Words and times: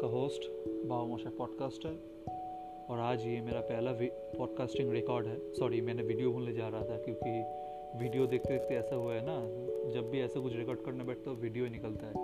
आपका 0.00 0.16
होस्ट 0.16 0.42
बाबा 0.88 1.04
मोशा 1.04 1.30
पॉडकास्टर 1.38 1.96
और 2.90 2.98
आज 2.98 3.24
ये 3.26 3.40
मेरा 3.40 3.60
पहला 3.60 3.90
पॉडकास्टिंग 4.36 4.92
रिकॉर्ड 4.92 5.26
है। 5.26 5.36
सॉरी 5.52 5.80
मैंने 5.80 6.02
वीडियो 6.02 6.30
बोलने 6.32 6.52
जा 6.52 6.68
रहा 6.68 6.80
था 6.80 6.96
क्योंकि 6.96 7.30
वीडियो 8.00 8.26
देखते 8.26 8.52
देखते 8.52 8.74
ऐसा 8.74 8.96
हुआ 8.96 9.14
है 9.14 9.20
ना। 9.26 9.34
जब 9.92 10.08
भी 10.10 10.20
ऐसा 10.20 10.40
कुछ 10.40 10.56
रिकॉर्ड 10.56 10.80
करने 10.80 11.04
बैठता 11.04 11.24
तो 11.24 11.36
वीडियो 11.36 11.64
ही 11.64 11.70
निकलता 11.70 12.06
है। 12.06 12.14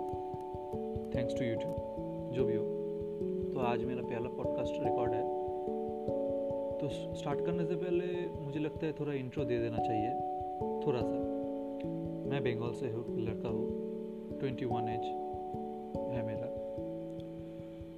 थैंक्स 1.15 1.37
टू 1.39 1.45
यूट्यूब 1.45 2.31
जो 2.33 2.45
भी 2.45 2.55
हो। 2.55 2.63
तो 3.53 3.59
आज 3.67 3.83
मेरा 3.83 4.01
पहला 4.01 4.29
पॉडकास्ट 4.29 4.83
रिकॉर्ड 4.83 5.13
है। 5.13 5.23
तो 6.81 6.89
स्टार्ट 7.15 7.45
करने 7.45 7.65
से 7.65 7.75
पहले 7.75 8.27
मुझे 8.41 8.59
लगता 8.59 8.85
है 8.85 8.93
थोड़ा 8.99 9.13
इंट्रो 9.13 9.45
दे 9.45 9.59
देना 9.59 9.77
चाहिए। 9.77 10.09
थोड़ा 10.85 11.01
सा। 11.01 11.17
मैं 12.29 12.43
बंगाल 12.43 12.73
से 12.73 12.91
हूँ, 12.91 13.05
लड़का 13.19 13.49
हूँ। 13.49 14.39
ट्वेंटी 14.39 14.65
वन 14.65 14.89
एज 14.89 15.05
है 16.15 16.25
मेरा। 16.25 16.46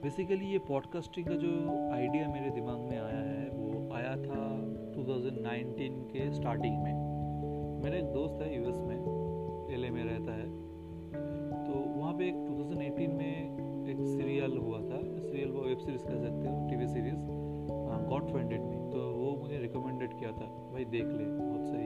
बेसिकली 0.04 0.46
ये 0.46 0.60
पॉडकास्टिंग 0.60 1.26
का 1.28 1.36
जो 1.36 1.50
आइडिया 1.94 2.28
मेरे 2.28 2.50
दिमाग 2.50 2.78
में 2.80 2.98
आया 2.98 3.22
है, 3.22 3.50
वो 3.50 3.94
आया 3.94 4.12
था 4.16 4.44
2019 4.94 5.98
के 6.12 6.32
स्टार्टिंग 6.34 6.78
में। 6.84 6.94
मेरा 7.84 7.98
एक 7.98 8.06
दोस्त 8.14 8.42
है 8.42 8.56
यूएस 8.56 8.80
में 8.82 8.96
एल 9.74 9.90
में 9.92 10.04
रहता 10.04 10.34
है। 10.34 10.48
तो 11.66 11.74
वहाँ 12.00 12.14
पे 12.14 12.28
एक 12.28 12.36
2018 12.36 13.14
में 13.14 13.34
एक 13.88 13.98
सीरियल 14.00 14.58
हुआ 14.58 14.80
था। 14.80 15.00
सीरियल 15.20 15.52
वो 15.52 15.62
वेब 15.62 15.78
सीरीज़ 15.78 16.04
कह 16.04 16.18
सकते 16.18 16.48
हो 16.48 16.68
TV 16.70 16.88
series 16.88 17.26
God 18.10 18.26
friended 18.26 18.62
me. 18.62 18.78
तो 18.92 19.00
वो 19.16 19.36
मुझे 19.42 19.58
रिकमेंडेड 19.58 20.18
किया 20.18 20.32
था, 20.32 20.46
भाई 20.74 20.86
देख 20.86 21.06
ले, 21.06 21.26
बहुत 21.26 21.68
सही 21.68 21.79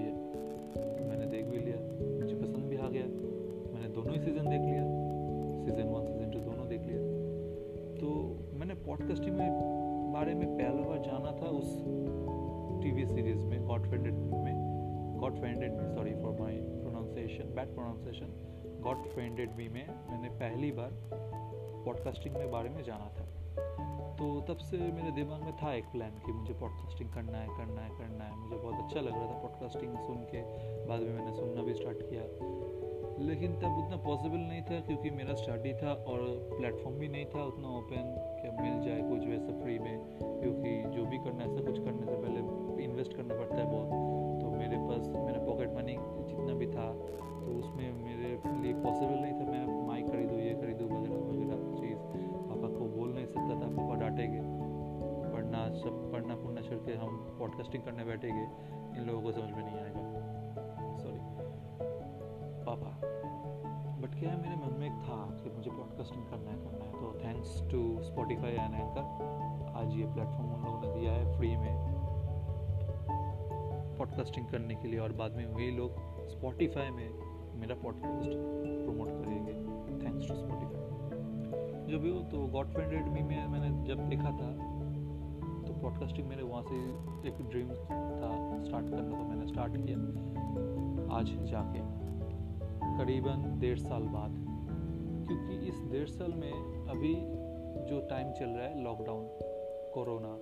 बारे 10.23 10.35
में 10.35 10.57
पहला 10.57 10.89
बार 10.89 10.99
जाना 10.99 11.31
था 11.31 11.45
उस 11.45 11.83
टीवी 12.83 13.05
सीरीज़ 13.05 13.45
में 13.45 13.67
गॉड 13.67 13.87
फ्रेंडेड 13.87 14.13
में। 14.13 14.53
God 15.19 15.39
friended 15.39 15.71
me 15.73 15.95
sorry 15.95 16.13
for 16.15 16.37
my 16.39 16.55
pronunciation 16.55 17.55
bad 17.55 17.73
pronunciation 17.73 18.27
God 18.83 19.03
friended 19.03 19.55
me 19.55 19.67
में 19.67 19.87
मैंने 20.09 20.29
पहली 20.29 20.71
बार 20.71 20.89
पॉडकास्टिंग 21.85 22.35
में 22.35 22.51
बारे 22.51 22.69
में 22.69 22.83
जाना 22.83 23.05
था। 23.05 23.25
तो 24.15 24.41
तब 24.41 24.57
से 24.57 24.77
मेरे 24.77 25.11
दिमाग 25.11 25.41
में 25.41 25.55
था 25.57 25.73
एक 25.73 25.85
प्लान 25.85 26.11
कि 26.11 26.31
मुझे 26.31 26.53
पॉडकास्टिंग 26.53 27.13
करना 27.13 27.37
है 27.37 27.47
करना 27.47 27.81
है 27.81 27.89
करना 27.89 28.23
है। 28.23 28.37
मुझे 28.37 28.55
बहुत 28.55 28.75
अच्छा 28.75 28.99
लग 28.99 29.11
रहा 29.11 29.27
था 29.27 29.39
पॉडकास्टिंग 29.39 29.97
सुन 29.97 30.15
के। 30.15 30.41
बाद 30.85 31.01
में 31.01 31.13
मैंने 31.13 31.35
सुनना 31.35 31.63
भी 31.63 31.73
स्टार्ट 31.73 31.97
किया। 32.01 32.21
लेकिन 33.19 33.53
तब 33.55 33.77
उतना 33.77 33.97
पॉसिबल 34.03 34.37
नहीं 34.37 34.61
था 34.61 34.79
क्योंकि 34.87 35.09
मेरा 35.09 35.33
स्टडी 35.35 35.73
था 35.73 35.93
और 36.07 36.19
प्लेटफॉर्म 36.51 36.97
भी 36.99 37.07
नहीं 37.07 37.25
था 37.25 37.43
उतना 37.43 37.67
ओपन 37.77 38.05
कि 38.39 38.49
मिल 38.61 38.79
जाए 38.81 39.01
कुछ 39.09 39.27
वैसे 39.27 39.61
फ्री 39.61 39.77
में, 39.79 39.97
क्योंकि 40.41 40.71
जो 40.95 41.05
भी 41.05 41.17
करना 41.17 41.43
है, 41.43 41.51
ऐसा 41.51 41.61
कुछ 41.61 41.79
करने 41.79 42.05
से 42.05 42.15
पहले 42.15 42.83
इन्वेस्ट 42.83 43.13
करना 43.13 43.35
पड़ता 43.35 43.55
है 43.55 43.65
बहुत। 43.71 44.41
तो 44.41 44.51
मेरे 44.51 44.77
पास, 44.87 45.07
मेरा 45.07 45.45
पॉकेट 45.45 45.75
मनी 45.75 45.97
जितना 46.27 46.53
भी 46.53 46.67
था 46.67 46.87
तो 47.43 47.51
उसमें 47.59 47.87
मेरे 47.93 48.27
लिए 48.61 48.73
पॉसिबल 48.73 49.15
नहीं 49.15 49.33
था। 49.33 49.45
मैं 49.51 49.87
माइक 49.87 50.05
खरीदूँ, 50.07 50.39
ये 50.39 50.53
खरीदूँ, 50.53 50.87
वगैरह 50.89 51.17
वगैरह 51.29 51.57
चीज़। 51.79 52.01
पापा 52.47 52.67
को 52.67 52.85
बोल 52.97 53.13
नहीं 53.13 53.25
सकता 53.25 53.53
था, 53.61 53.67
पापा 53.77 53.95
डांटेंगे। 53.95 54.41
पढ़ना, 55.33 55.61
सब 55.75 56.11
पढ़ना 56.13 56.35
पढ़ना 56.35 56.61
छोड़ 56.61 56.79
के 56.79 56.93
हम 56.93 57.17
पॉडकास्टिंग 57.39 57.83
करने 57.83 58.03
बैठेंगे। 58.03 58.45
इन 58.97 59.07
लोगों 59.07 59.21
को 59.21 59.31
समझ 59.31 59.51
में 59.51 59.63
नहीं 59.63 59.79
आएगा। 59.79 60.01
पापा। 62.73 62.91
बट 64.01 64.19
क्या 64.19 64.29
है, 64.29 64.37
मेरे 64.41 64.55
मन 64.55 64.79
में 64.79 64.85
एक 64.87 64.97
था 65.03 65.17
कि 65.43 65.49
मुझे 65.49 65.71
पॉडकास्टिंग 65.71 66.23
करना 66.25 66.51
है 66.51 66.57
करना 66.57 66.85
है। 66.85 66.91
तो 66.93 67.11
thanks 67.19 67.61
to 67.71 67.81
Spotify 68.03 68.51
and 68.51 68.75
Anchor 68.75 69.03
आज 69.75 69.95
ये 69.95 70.05
प्लेटफॉर्म 70.13 70.53
उन 70.53 70.63
लोगों 70.65 70.81
ने 70.81 70.99
दिया 70.99 71.11
है 71.11 71.37
फ्री 71.37 71.55
में 71.57 71.73
पॉडकास्टिंग 73.97 74.45
करने 74.47 74.75
के 74.75 74.87
लिए। 74.87 74.99
और 74.99 75.13
बाद 75.13 75.35
में 75.35 75.45
वही 75.45 75.69
लोग 75.71 75.95
स्पॉटिफाई 76.29 76.89
में 76.89 77.09
मेरा 77.59 77.75
पॉडकास्ट 77.75 78.31
प्रमोट 78.31 79.09
करेंगे। 79.09 79.53
थैंक्स 80.05 80.27
टू 80.27 80.35
स्पॉटिफाई 80.35 80.81
जो 81.91 81.99
भी 81.99 82.09
हो 82.09 82.19
तो 82.31 82.45
गॉड 82.47 82.67
फ्रेंडेड 82.67 83.07
मी 83.07 83.21
में 83.21 83.47
मैंने 83.47 83.69
जब 83.87 84.07
देखा 84.09 84.31
था 84.31 84.51
तो 85.63 85.73
पॉडकास्टिंग 85.81 86.27
मेरे 86.27 86.43
वहाँ 86.43 86.63
से 86.63 86.75
एक 87.29 87.41
ड्रीम 87.49 87.69
था 87.69 88.31
स्टार्ट 88.63 88.89
करना 88.89 89.09
तो 89.09 89.23
मैंने 89.23 89.47
स्टार्ट 89.47 89.73
किया। 89.77 89.97
आज 91.17 91.29
जाके 91.51 91.79
करीबन 92.97 93.59
डेढ़ 93.59 93.77
साल 93.79 94.03
बाद। 94.15 94.41
क्योंकि 95.27 95.67
इस 95.67 95.83
डेढ़ 95.91 96.09
साल 96.09 96.33
में 96.33 96.51
अभी 96.89 97.13
जो 97.89 97.99
टाइम 98.09 98.31
चल 98.31 98.45
रहा 98.45 98.67
है 98.67 98.83
लॉकडाउन 98.83 99.25
कोरोना 99.93 100.33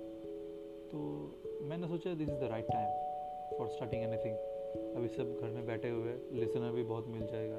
तो 0.90 0.98
मैंने 1.62 1.88
सोचा 1.88 2.14
this 2.14 2.28
is 2.28 2.40
the 2.40 2.48
right 2.50 2.66
time 2.66 3.58
for 3.58 3.68
starting 3.68 4.02
anything 4.02 4.96
अभी 4.96 5.08
सब 5.08 5.38
घर 5.40 5.50
में 5.50 5.66
बैठे 5.66 5.88
हुए 5.88 6.12
लिसनर 6.32 6.72
भी 6.72 6.82
बहुत 6.82 7.08
मिल 7.08 7.26
जाएगा। 7.26 7.58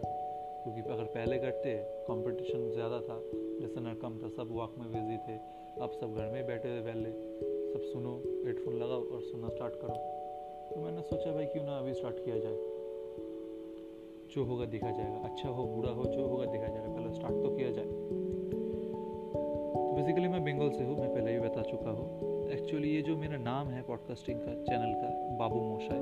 क्योंकि 0.64 0.82
अगर 0.82 1.04
पहले 1.04 1.38
करते 1.38 1.76
कंपटीशन 2.08 2.70
ज़्यादा 2.72 3.00
था 3.00 3.22
लिसनर 3.62 3.94
कम 3.94 4.20
था, 4.20 4.30
सब 4.30 4.52
वॉक 4.52 4.76
में 4.80 4.92
बिज़ी 4.92 5.18
थे, 5.18 5.38
अब 5.82 5.92
सब 6.02 6.16
घर 6.16 6.32
में 6.32 6.46
बैठे 6.48 6.70
हुए 6.70 6.82
पहले। 6.82 7.12
सब 7.74 7.82
सुनो 7.84 8.14
हेडफोन 8.46 8.76
लगाओ 8.76 9.04
और 9.06 9.22
सुनना 9.22 9.50
स्टार्ट 9.50 9.76
करो। 9.76 9.96
तो 10.76 10.82
मैंने 10.82 11.02
सोचा 11.02 11.32
भाई 11.32 11.46
क्यों 11.46 11.66
ना 11.66 11.78
अभी 11.78 11.94
स्टार्ट 11.94 12.24
किया 12.26 12.38
जाए। 12.40 12.73
जो 14.36 14.44
होगा 14.44 14.66
देखा 14.66 14.92
जाएगा। 14.92 15.18
अच्छा 15.18 15.50
हो, 15.50 15.66
बुरा 15.66 15.92
हो, 15.92 16.04
जो 16.06 16.28
होगा 16.28 16.46
देखा 16.46 16.68
जाएगा। 16.68 16.94
पहले 16.94 17.14
स्टार्ट 17.14 17.34
तो 17.34 17.50
किया 17.56 17.72
जाए। 17.72 17.86
बेसिकली 19.96 20.28
मैं 20.28 20.44
बंगाल 20.44 20.70
से 20.70 20.84
हूँ, 20.84 21.00
मैं 21.00 21.14
पहले 21.14 21.32
ही 21.32 21.40
बता 21.40 21.62
चुका 21.62 21.90
हूँ। 21.90 22.50
एक्चुअली 22.50 22.90
ये 22.90 23.02
जो 23.02 23.18
मेरा 23.18 23.38
नाम 23.38 23.68
है 23.68 23.82
पॉडकास्टिंग 23.82 24.40
का 24.40 24.54
चैनल 24.54 24.94
का, 24.94 25.38
बाबू 25.38 25.56
मोशाई 25.56 26.00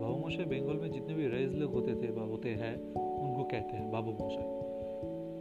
बाबू 0.00 0.16
मोशाई 0.16 0.44
बंगाल 0.44 0.76
में 0.76 0.90
जितने 0.90 1.14
भी 1.14 1.26
रईस 1.28 1.52
लोग 1.52 1.72
होते 1.72 1.94
थे 1.94 2.06
होते 2.06 2.48
हैं, 2.48 2.94
उनको 2.94 3.44
कहते 3.44 3.76
हैं 3.76 3.90
बाबू 3.90 4.10
मोशाई 4.10 4.44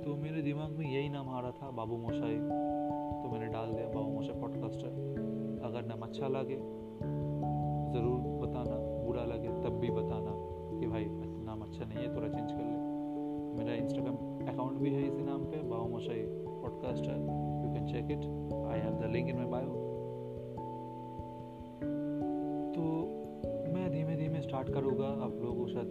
तो 0.03 0.15
मेरे 0.15 0.41
दिमाग 0.41 0.71
में 0.71 0.93
यही 0.93 1.09
नाम 1.09 1.29
आ 1.29 1.39
रहा 1.39 1.51
था, 1.51 1.71
बाबू 1.71 1.97
मोशाई 1.97 2.35
तो 2.35 3.29
मैंने 3.31 3.47
डाल 3.47 3.73
दिया, 3.73 3.87
बाबू 3.87 4.11
मोशाई 4.11 4.39
पॉडकास्टर 4.39 5.61
अगर 5.63 5.85
नाम 5.85 6.01
अच्छा 6.01 6.27
लगे, 6.27 6.55
ज़रूर 7.93 8.19
बताना, 8.47 8.77
बुरा 9.05 9.25
लगे, 9.25 9.47
तब 9.47 9.79
भी 9.79 9.89
बताना। 9.89 10.46
अच्छा 11.77 11.93
नहीं 11.93 12.07
है, 12.07 12.15
थोड़ा 12.15 12.27
चेंज 12.27 12.51
कर 12.51 12.57
ले। 12.57 12.77
मेरा 13.57 13.73
इंस्टाग्राम 13.73 14.15
अकाउंट 14.47 14.77
भी 14.77 14.93
है 14.93 15.01
इसी 15.07 15.21
नाम 15.21 15.43
पे, 15.43 15.57
बाबू 15.63 15.99
पॉडकास्ट 16.61 17.03
है। 17.05 17.17
You 17.17 17.73
can 17.73 17.85
check 17.85 18.05
it 18.11 18.23
I 18.67 18.79
have 18.79 18.93
the 18.93 19.11
link 19.11 19.29
in 19.29 19.35
my 19.35 19.45
bio 19.45 19.69
तो 22.73 22.81
मैं 23.73 23.91
धीमे 23.91 24.15
धीमे 24.15 24.41
स्टार्ट 24.41 24.69
करूँगा 24.69 25.07
आप 25.25 25.37
लोगों 25.43 25.65
के 25.65 25.71
साथ। 25.71 25.85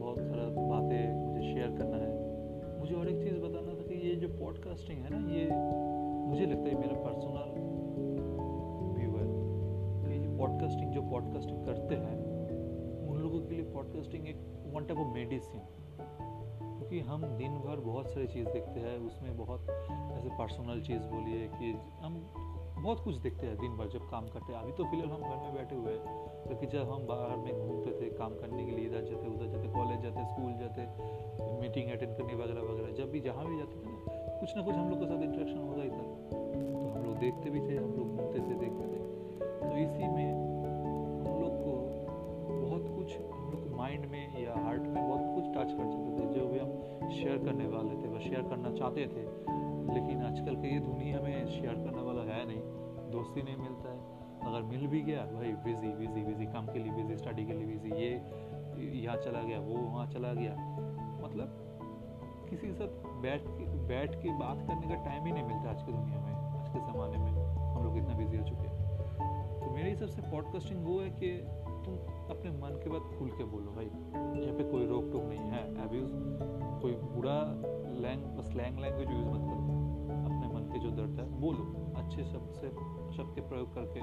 बहुत 0.00 0.18
सारा 0.20 0.48
बातें 0.56 1.26
मुझे 1.26 1.52
शेयर 1.52 1.68
करना 1.70 1.96
है। 1.96 2.80
मुझे 2.80 2.94
और 2.94 3.08
एक 3.08 3.28
चीज़ 3.28 3.38
बताना 3.40 3.74
था 3.74 3.86
कि 3.88 4.08
ये 4.08 4.14
जो 4.14 4.28
पॉडकास्टिंग 4.28 4.98
है 4.98 5.10
ना, 5.10 5.18
ये 5.34 5.44
मुझे 6.28 6.46
लगता 6.46 6.68
है 6.70 6.80
मेरा 6.80 6.96
पर्सनल 7.02 7.48
व्यू 8.96 9.10
है। 9.10 9.28
जो 10.24 10.38
पॉडकास्टिंग 10.38 10.92
जो 10.92 11.02
पॉडकास्टिंग 11.02 11.64
करते 11.66 11.94
हैं 11.94 12.18
के 12.24 12.29
पॉडकास्टिंग 13.74 14.28
एक 14.28 14.36
वन 14.74 14.84
टाइप 14.84 15.00
ऑफ़ 15.00 15.14
मेडिसिन 15.14 15.60
क्योंकि 16.78 17.00
हम 17.00 17.24
दिन 17.36 17.58
भर 17.58 17.80
बहुत 17.80 18.06
सारी 18.10 18.26
चीज़ 18.26 18.48
देखते 18.48 18.80
हैं, 18.80 18.98
उसमें 18.98 19.36
बहुत 19.36 19.60
ऐसे 20.12 20.28
पर्सनल 20.28 20.80
चीज़ 20.80 21.02
बोलिए 21.02 21.48
कि 21.48 21.72
हम 22.02 22.26
बहुत 22.82 23.00
कुछ 23.04 23.16
देखते 23.16 23.46
हैं 23.46 23.56
दिन 23.58 23.76
भर 23.76 23.88
जब 23.88 24.08
काम 24.10 24.28
करते 24.28 24.52
हैं। 24.52 24.60
अभी 24.60 24.72
तो 24.72 24.84
फ़िलहाल 24.84 25.10
हम 25.10 25.22
घर 25.22 25.36
में 25.36 25.54
बैठे 25.54 25.74
हुए 25.76 25.92
हैं, 25.92 26.04
क्योंकि 26.46 26.66
जब 26.66 26.92
हम 26.92 27.06
बाहर 27.06 27.36
में 27.36 27.52
घूमते 27.52 27.90
थे, 27.90 28.10
काम 28.10 28.34
करने 28.34 28.64
के 28.64 28.70
लिए 28.70 28.86
इधर 28.86 29.04
जाते, 29.04 29.28
उधर 29.28 29.46
जाते 29.46 29.68
कॉलेज 29.68 30.00
जाते 30.00 30.24
स्कूल 30.24 30.52
जाते 30.52 30.86
मीटिंग 31.60 31.90
अटेंड 31.90 32.16
करने 32.16 32.34
वगैरह 32.34 32.62
वगैरह, 32.62 32.92
जब 32.92 33.10
भी 33.10 33.20
जहाँ 33.20 33.46
भी 33.46 33.58
जाते 33.58 33.76
थे 33.76 33.90
ना, 33.90 33.98
कुछ 34.40 34.56
ना 34.56 34.62
कुछ 34.62 34.74
हम 34.74 34.90
लोग 34.90 35.00
के 35.00 35.06
साथ 35.06 35.22
इंट्रैक्शन 35.22 35.58
होता 35.58 35.82
ही 35.82 35.90
था। 35.90 36.04
तो 36.80 36.88
हम 36.88 37.04
लोग 37.04 37.18
देखते 37.18 37.50
भी 37.50 37.60
थे, 37.60 37.76
हम 37.76 37.92
लोग 37.94 38.16
घूमते 38.16 38.38
थे, 38.38 38.54
देखते 38.54 38.84
थे। 38.84 39.00
तो 39.60 39.76
इसी 39.76 40.09
शेयर 47.20 47.38
करने 47.38 47.66
वाले 47.66 47.96
थे 47.96 48.08
वह 48.08 48.18
शेयर 48.20 48.42
करना 48.42 48.70
चाहते 48.72 49.06
थे, 49.06 49.22
लेकिन 49.94 50.22
आजकल 50.24 50.54
की 50.56 50.68
ये 50.68 50.80
दुनिया 50.80 51.20
में 51.20 51.46
शेयर 51.48 51.74
करने 51.74 52.02
वाला 52.02 52.22
है 52.24 52.46
नहीं। 52.46 52.60
दोस्ती 53.10 53.42
नहीं 53.42 53.56
मिलता 53.56 53.92
है। 53.92 53.98
अगर 54.40 54.62
मिल 54.62 54.86
भी 54.86 55.00
गया, 55.02 55.24
भाई 55.32 55.52
बिज़ी 55.64 55.88
बिज़ी 55.88 56.22
बिज़ी 56.22 56.46
काम 56.46 56.66
के 56.66 56.78
लिए 56.78 56.92
बिज़ी 56.92 57.16
स्टडी 57.16 57.44
के 57.46 57.52
लिए 57.52 57.66
बिज़ी 57.66 57.90
ये, 57.94 58.10
यहाँ 59.00 59.16
चला 59.16 59.42
गया, 59.42 59.58
वो 59.60 59.74
वहाँ 59.76 60.06
चला 60.06 60.32
गया। 60.34 60.54
मतलब 61.24 61.58
किसी 62.50 62.66
के 62.66 62.72
साथ 62.72 62.88
बैठ 63.22 63.42
बैठ 63.88 64.14
के 64.14 64.30
बात 64.38 64.66
करने 64.68 64.88
का 64.88 64.94
टाइम 65.04 65.26
ही 65.26 65.32
नहीं 65.32 65.44
मिलता 65.44 65.70
आज 65.70 65.82
की 65.82 65.92
दुनिया 65.92 66.20
में, 66.20 66.32
आज 66.60 66.68
के 66.68 66.78
ज़माने 66.78 67.18
में। 67.18 67.32
हम 67.66 67.84
लोग 67.84 67.96
इतना 67.96 68.14
बिज़ी 68.14 68.36
हो 68.36 68.44
चुके 68.44 68.68
हैं। 68.68 69.60
तो 69.60 69.70
मेरे 69.70 69.90
हिसाब 69.90 70.08
से 70.08 70.22
पॉडकास्टिंग 70.22 70.84
वो 70.86 71.00
है 71.00 71.10
कि 71.10 71.30
तुम 71.90 72.36
अपने 72.36 72.50
मन 72.50 72.80
के 72.84 72.90
बात 72.90 73.02
खुल 73.18 73.30
के 73.30 73.44
बोलो, 73.44 73.70
भाई, 73.70 73.86
यहाँ 74.44 74.58
पे 74.58 74.64
कोई 74.64 74.86
रोक 74.86 75.12
टोक 75.12 75.22
नहीं 75.22 75.38
है 75.38 75.84
एब्यूज 75.84 76.10
कोई 76.82 76.92
बुरा 76.92 77.54
लैंग 78.00 78.40
स्लैंग 78.40 78.78
लैंग्वेज 78.78 79.10
यूज़ 79.10 79.26
मत 79.26 79.40
करो। 79.40 79.80
अपने 80.24 80.54
मन 80.54 80.70
के 80.72 80.78
जो 80.78 80.90
दर्द 80.90 81.20
है, 81.20 81.40
बोलो, 81.40 81.92
अच्छे 81.96 82.24
शब्द 82.24 82.52
से, 82.54 82.68
शब्द 83.16 83.34
के 83.34 83.40
प्रयोग 83.40 83.74
करके 83.74 84.00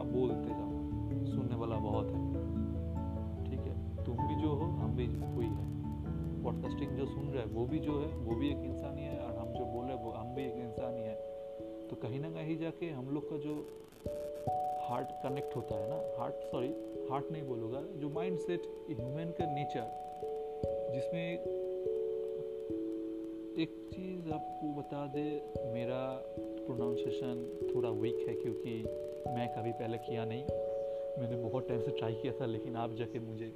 आप 0.00 0.06
बोलते 0.06 0.48
जाओ। 0.48 0.76
सुनने 1.26 1.56
वाला 1.56 1.76
बहुत 1.76 2.06
है। 2.06 2.32
ठीक 3.44 3.60
है, 3.60 4.04
तुम 4.04 4.16
भी 4.28 4.34
जो 4.42 4.48
हो, 4.48 4.64
हम 4.64 4.96
भी 4.96 5.06
वही 5.06 5.48
है। 5.48 5.76
पॉडकास्टिंग 6.42 6.90
जो 6.90 7.06
सुन 7.06 7.24
रहा 7.24 7.42
है, 7.42 7.48
वो 7.48 7.66
भी 7.66 7.78
जो 7.78 8.00
है, 8.00 8.16
वो 8.16 8.34
भी 8.34 8.48
एक 8.48 8.58
इंसान 8.58 8.98
ही 8.98 9.04
है 9.04 9.20
और 9.20 9.36
हम 9.38 9.54
जो 9.54 9.64
बोल 9.64 9.84
रहे 9.84 9.96
हैं, 9.96 10.04
वो 10.04 10.10
हम 10.12 10.34
भी 10.34 10.42
एक 10.42 10.54
इंसान 10.54 10.94
ही 10.94 11.02
है। 11.02 11.14
तो 11.88 11.96
कहीं 11.96 12.20
ना 12.20 12.30
कहीं 12.30 12.58
जाके 12.58 12.90
हम 12.90 13.08
लोग 13.08 13.30
का 13.30 13.36
जो 13.36 13.68
हार्ट 14.88 15.08
कनेक्ट 15.22 15.56
होता 15.56 15.74
है 15.74 15.88
ना? 15.90 16.00
हार्ट 16.18 16.44
सॉरी 16.50 16.68
हार्ट 17.10 17.30
नहीं 17.32 17.42
बोलूँगा। 17.42 17.82
जो 17.96 18.08
माइंड 18.10 18.38
सेट 18.38 18.62
ह्यूमन 18.90 19.32
का 19.38 19.44
नेचर 19.54 20.04
जिसमें 20.92 21.32
एक 23.56 23.70
चीज़ 23.92 24.30
आपको 24.32 24.68
बता 24.72 25.06
दे, 25.06 25.22
मेरा 25.72 26.00
प्रोनाउंसिएशन 26.66 27.70
थोड़ा 27.74 27.90
वीक 27.90 28.18
है 28.28 28.34
क्योंकि 28.34 28.74
मैं 29.28 29.48
कभी 29.48 29.72
पहले 29.72 29.98
किया 29.98 30.24
नहीं। 30.24 30.44
मैंने 31.20 31.36
बहुत 31.36 31.68
टाइम 31.68 31.80
से 31.80 31.90
ट्राई 31.90 32.14
किया 32.14 32.32
था, 32.40 32.46
लेकिन 32.46 32.76
आप 32.76 32.94
जाके 32.94 33.18
मुझे 33.20 33.52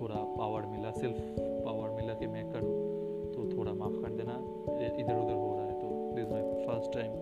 थोड़ा 0.00 0.14
पावर 0.38 0.66
मिला 0.66 0.90
सेल्फ 0.90 1.16
पावर 1.38 1.90
मिला 1.90 2.14
कि 2.14 2.26
मैं 2.26 2.44
करूँ 2.52 2.74
तो 3.34 3.56
थोड़ा 3.56 3.72
माफ़ 3.72 4.00
कर 4.02 4.16
देना। 4.16 4.38
इधर 4.92 5.16
उधर 5.16 5.34
हो 5.34 5.52
रहा 5.56 5.66
है 5.66 5.80
तो 5.80 6.14
दिस 6.16 6.28
माई 6.30 6.42
फ़र्स्ट 6.66 6.92
टाइम 6.92 7.12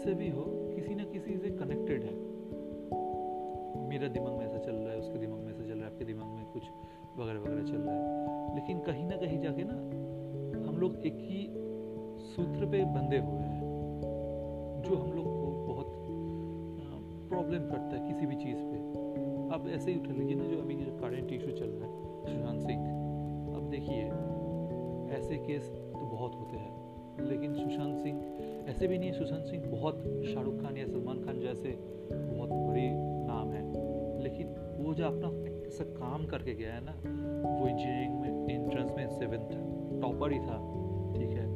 ना 0.00 0.06
जैसे 0.06 0.18
भी 0.18 0.28
हो, 0.28 0.44
किसी 0.46 0.94
ना 0.94 1.04
किसी 1.04 1.36
से 1.38 1.50
कनेक्टेड 1.50 2.02
है। 2.02 2.14
मेरा 3.88 4.08
दिमाग 4.08 4.32
में 4.32 4.46
ऐसा 4.46 4.58
चल 4.58 4.72
रहा 4.72 4.92
है, 4.92 4.98
उसके 4.98 5.18
दिमाग 5.18 5.38
में 5.38 5.50
ऐसा 5.52 5.62
चल 5.62 5.70
रहा 5.70 5.78
है, 5.78 5.86
आपके 5.86 6.04
दिमाग 6.04 6.26
में 6.26 6.44
कुछ 6.44 6.62
वगैरह 7.18 7.40
वगैरह 7.40 7.62
चल 7.62 7.76
रहा 7.76 7.94
है। 7.94 8.54
लेकिन 8.54 8.78
कहीं 8.78 9.06
ना 9.06 9.16
कहीं 9.16 9.40
जाके 9.40 9.64
ना, 9.64 9.74
हम 10.68 10.76
लोग 10.76 11.06
एक 11.06 11.14
ही 11.14 11.46
सूत्र 12.24 12.66
पे 12.66 12.84
बंधे 12.84 13.18
हुए 13.18 13.42
हैं, 13.42 13.62
जो 14.82 14.96
हम 14.96 15.12
लोग 15.12 15.24
को 15.24 15.66
बहुत 15.66 15.86
प्रॉब्लम 17.28 17.58
करता 17.58 17.96
है 17.96 18.08
किसी 18.08 18.26
भी 18.26 18.36
चीज़ 18.36 18.58
पे। 18.58 18.76
अब 19.54 19.68
ऐसे 19.68 19.92
ही 19.92 20.00
उठा 20.00 20.12
लीजिए 20.12 20.36
ना, 20.36 20.44
जो 20.44 20.58
अभी 20.58 20.74
जो 20.74 20.98
करेंट 20.98 21.32
इशू 21.32 21.50
चल 21.50 21.66
रहा 21.66 21.88
है, 21.88 22.24
सुशांत 22.26 22.60
सिंह, 22.60 22.86
अब 23.56 23.70
देखिए, 23.70 24.04
ऐसे 25.18 25.36
केस 25.36 25.70
तो 25.70 26.06
बहुत 26.06 26.34
होते 26.34 26.56
हैं। 26.56 26.79
लेकिन 27.28 27.54
सुशांत 27.54 27.96
सिंह, 27.96 28.40
ऐसे 28.68 28.86
भी 28.86 28.98
नहीं 28.98 29.12
है, 29.12 29.18
सुशांत 29.18 29.44
सिंह 29.44 29.64
बहुत 29.64 30.24
शाहरुख 30.32 30.62
खान 30.62 30.76
या 30.76 30.86
सलमान 30.86 31.24
खान 31.24 31.40
जैसे 31.40 31.68
बहुत 32.12 32.48
बड़ी 32.48 32.88
नाम 33.26 33.52
है। 33.52 33.90
लेकिन 34.22 34.54
वो 34.78 34.94
जो 34.94 35.06
अपना 35.06 35.50
ऐसा 35.66 35.84
काम 35.84 36.26
करके 36.26 36.54
गया 36.54 36.74
है 36.74 36.80
ना, 36.84 36.92
वो 37.60 37.68
इंजीनियरिंग 37.68 38.20
में 38.20 38.54
एंट्रेंस 38.54 38.92
में 38.96 39.08
सेवेंथ 39.08 39.46
टॉपर 40.02 40.32
ही 40.32 40.38
था, 40.38 40.58
ठीक 41.12 41.30
है? 41.30 41.46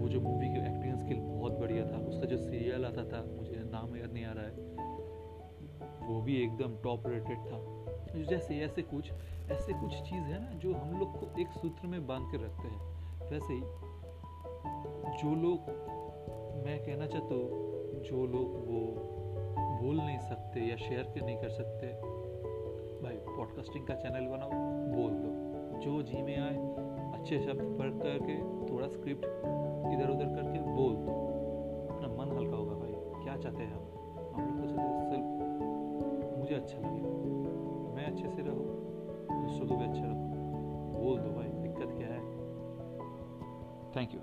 वो 0.00 0.08
जो 0.08 0.20
मूवी 0.20 0.48
की 0.48 0.58
एक्टिंग 0.58 0.98
स्किल 0.98 1.20
बहुत 1.20 1.52
बढ़िया 1.52 1.84
था, 1.84 1.96
उसका 1.96 2.26
जो 2.26 2.36
सीरियल 2.36 2.84
आता 2.84 3.04
था, 3.04 3.24
मुझे 3.36 3.56
नाम 3.56 3.96
याद 3.96 4.12
नहीं 4.12 4.24
आ 4.24 4.32
रहा 4.32 4.44
है, 4.44 4.52
वो 6.08 6.20
भी 6.20 6.42
एकदम 6.42 6.76
टॉप 6.84 7.02
रेटेड 7.06 7.38
था। 7.38 7.78
जैसे, 8.22 8.54
ऐसे 8.54 8.82
कुछ 8.82 9.12
ऐसे 9.50 9.72
कुछ 9.72 9.90
चीज़ 9.90 10.22
है 10.22 10.40
ना, 10.40 10.58
जो 10.58 10.74
हम 10.74 10.98
लोग 10.98 11.20
को 11.20 11.40
एक 11.40 11.48
सूत्र 11.48 11.86
में 11.86 12.06
बाँध 12.06 12.30
के 12.30 12.36
रखते 12.36 12.68
हैं। 12.68 12.98
वैसे 13.30 13.54
ही 13.54 13.62
जो 15.20 15.34
लोग 15.34 15.70
मैं 16.64 16.78
कहना 16.84 17.06
चाहता 17.06 17.34
हूँ, 17.34 17.48
जो 18.02 18.26
लोग 18.26 18.54
वो 18.54 18.80
बोल 19.82 19.96
नहीं 19.96 20.18
सकते 20.18 20.60
या 20.60 20.76
शेयर 20.76 21.02
के 21.02 21.20
नहीं 21.20 21.36
कर 21.36 21.48
सकते, 21.48 21.86
भाई 23.02 23.16
पॉडकास्टिंग 23.16 23.86
का 23.86 23.94
चैनल 23.94 24.26
बनाओ, 24.26 24.50
बोल 24.96 25.10
दो। 25.10 25.48
जो 25.80 26.02
जी 26.02 26.22
में 26.22 26.38
आए, 26.38 26.56
अच्छे 27.18 27.38
शब्द 27.38 27.76
पढ़ 27.78 27.90
करके, 27.90 28.38
थोड़ा 28.72 28.88
स्क्रिप्ट 28.88 29.24
इधर 29.94 30.10
उधर 30.10 30.26
करके 30.26 30.58
बोल 30.58 30.94
दो। 30.94 31.12
अपना 31.90 32.08
मन 32.08 32.36
हल्का 32.36 32.56
होगा 32.56 32.74
भाई, 32.74 33.24
क्या 33.24 33.36
चाहते 33.36 33.62
हैं 33.62 33.74
हम? 33.74 33.82
हम 34.34 34.60
लोग 34.60 34.68
तो 34.68 34.74
चाहते 34.74 34.90
हैं 34.90 35.10
सिर्फ़ 35.10 36.38
मुझे 36.38 36.54
अच्छा 36.54 36.78
लगे। 36.78 37.00
मैं 37.96 38.06
अच्छे 38.06 38.28
से 38.28 38.42
रहूँ, 38.42 38.66
दूसरों 39.46 39.68
को 39.68 39.76
भी 39.76 39.84
अच्छा 39.84 40.04
रखूँ। 40.04 40.28
बोल 41.04 41.18
दो 41.18 41.30
भाई, 41.30 41.48
दिक्कत 41.48 41.94
क्या 41.98 42.08
है? 42.08 42.20
Thank 43.96 44.14
you 44.14 44.20